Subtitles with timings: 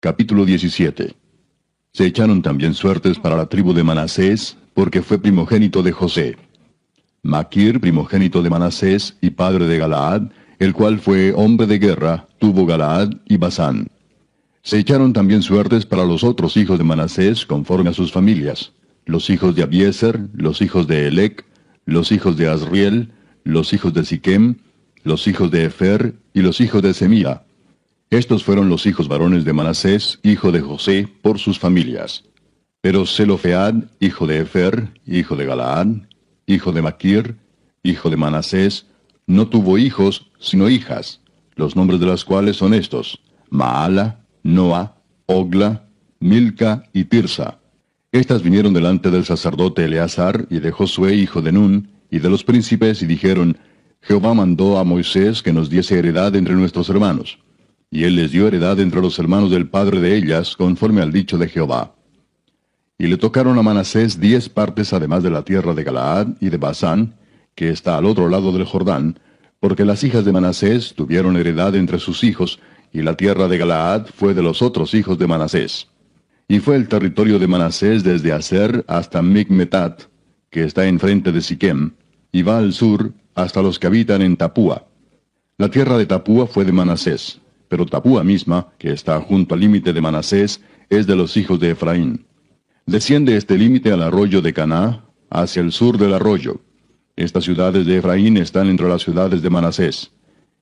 [0.00, 1.16] Capítulo 17
[1.92, 6.36] Se echaron también suertes para la tribu de Manasés, porque fue primogénito de José.
[7.24, 12.64] Maquir, primogénito de Manasés y padre de Galaad, el cual fue hombre de guerra, tuvo
[12.64, 13.88] Galaad y Basán.
[14.62, 18.70] Se echaron también suertes para los otros hijos de Manasés conforme a sus familias,
[19.04, 21.44] los hijos de Abieser, los hijos de Elec,
[21.86, 23.10] los hijos de Asriel,
[23.42, 24.58] los hijos de Siquem,
[25.02, 27.42] los hijos de Efer y los hijos de Semía.
[28.10, 32.24] Estos fueron los hijos varones de Manasés, hijo de José, por sus familias.
[32.80, 35.88] Pero Zelofead, hijo de Efer, hijo de Galaad,
[36.46, 37.36] hijo de Maquir,
[37.82, 38.86] hijo de Manasés,
[39.26, 41.20] no tuvo hijos, sino hijas,
[41.54, 43.20] los nombres de las cuales son estos,
[43.50, 45.84] Maala, Noa, Ogla,
[46.18, 47.58] Milca y Tirsa.
[48.10, 52.42] Estas vinieron delante del sacerdote Eleazar y de Josué, hijo de Nun, y de los
[52.42, 53.58] príncipes, y dijeron,
[54.00, 57.38] Jehová mandó a Moisés que nos diese heredad entre nuestros hermanos.
[57.90, 61.38] Y él les dio heredad entre los hermanos del padre de ellas, conforme al dicho
[61.38, 61.94] de Jehová.
[62.98, 66.56] Y le tocaron a Manasés diez partes además de la tierra de Galaad y de
[66.56, 67.14] Basán,
[67.54, 69.18] que está al otro lado del Jordán,
[69.60, 72.60] porque las hijas de Manasés tuvieron heredad entre sus hijos,
[72.92, 75.88] y la tierra de Galaad fue de los otros hijos de Manasés.
[76.46, 80.02] Y fue el territorio de Manasés desde Aser hasta Migmetat,
[80.50, 81.92] que está enfrente de Siquem,
[82.32, 84.86] y va al sur hasta los que habitan en Tapúa.
[85.56, 89.92] La tierra de Tapúa fue de Manasés, pero Tapúa misma, que está junto al límite
[89.92, 92.26] de Manasés, es de los hijos de Efraín.
[92.86, 96.60] Desciende este límite al arroyo de Caná, hacia el sur del arroyo,
[97.18, 100.12] estas ciudades de Efraín están entre las ciudades de Manasés.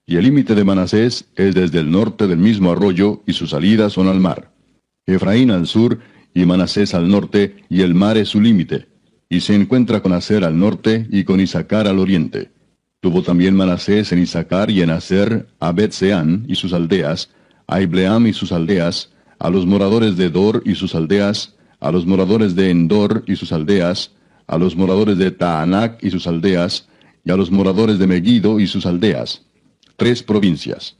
[0.06, 3.92] Y el límite de Manasés es desde el norte del mismo arroyo y sus salidas
[3.92, 4.54] son al mar.
[5.04, 5.98] Efraín al sur
[6.32, 8.88] y Manasés al norte y el mar es su límite.
[9.28, 12.52] Y se encuentra con Aser al norte y con Isaacar al oriente.
[13.06, 17.30] Tuvo también Manasés en Isaacar y en Aser a Betseán y sus aldeas,
[17.68, 22.04] a Ibleam y sus aldeas, a los moradores de Dor y sus aldeas, a los
[22.04, 24.10] moradores de Endor y sus aldeas,
[24.48, 26.88] a los moradores de Taanac y sus aldeas,
[27.24, 29.42] y a los moradores de Megiddo y sus aldeas.
[29.96, 30.96] Tres provincias.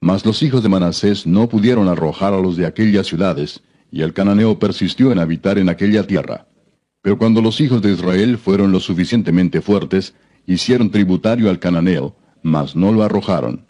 [0.00, 3.60] Mas los hijos de Manasés no pudieron arrojar a los de aquellas ciudades,
[3.92, 6.46] y el cananeo persistió en habitar en aquella tierra.
[7.02, 10.14] Pero cuando los hijos de Israel fueron lo suficientemente fuertes,
[10.46, 13.66] hicieron tributario al cananeo, mas no lo arrojaron.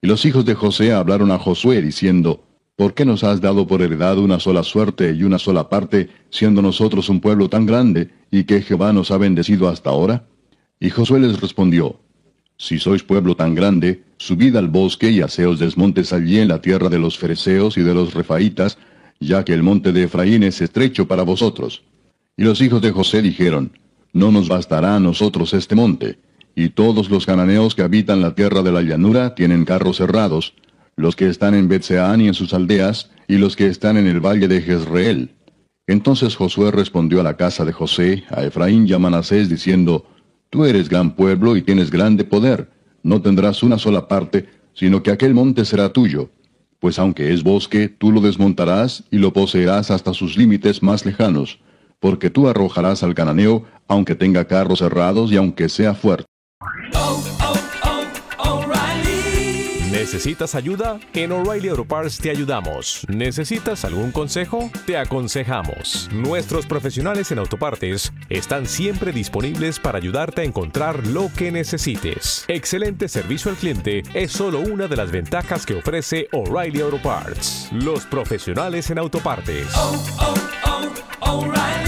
[0.00, 2.44] Y los hijos de José hablaron a Josué diciendo,
[2.78, 6.62] ¿Por qué nos has dado por heredad una sola suerte y una sola parte, siendo
[6.62, 10.28] nosotros un pueblo tan grande, y que Jehová nos ha bendecido hasta ahora?
[10.78, 11.98] Y Josué les respondió,
[12.56, 16.88] Si sois pueblo tan grande, subid al bosque y haceos desmontes allí en la tierra
[16.88, 18.78] de los fereceos y de los refaitas,
[19.18, 21.82] ya que el monte de Efraín es estrecho para vosotros.
[22.36, 23.72] Y los hijos de José dijeron,
[24.12, 26.18] No nos bastará a nosotros este monte,
[26.54, 30.54] y todos los cananeos que habitan la tierra de la llanura tienen carros cerrados,
[30.96, 34.20] los que están en Betseán y en sus aldeas, y los que están en el
[34.20, 35.30] valle de Jezreel.
[35.86, 40.06] Entonces Josué respondió a la casa de José, a Efraín y a Manasés, diciendo,
[40.50, 42.70] Tú eres gran pueblo y tienes grande poder,
[43.02, 46.30] no tendrás una sola parte, sino que aquel monte será tuyo.
[46.80, 51.58] Pues aunque es bosque, tú lo desmontarás y lo poseerás hasta sus límites más lejanos,
[52.00, 56.26] porque tú arrojarás al cananeo, aunque tenga carros cerrados y aunque sea fuerte.
[59.90, 60.98] ¿Necesitas ayuda?
[61.12, 63.04] En O'Reilly Auto Parts te ayudamos.
[63.08, 64.70] ¿Necesitas algún consejo?
[64.86, 66.08] Te aconsejamos.
[66.12, 72.44] Nuestros profesionales en autopartes están siempre disponibles para ayudarte a encontrar lo que necesites.
[72.48, 77.68] Excelente servicio al cliente es solo una de las ventajas que ofrece O'Reilly Auto Parts.
[77.72, 79.66] Los profesionales en autopartes.
[79.76, 80.34] oh, oh,
[81.20, 81.87] oh, O'Reilly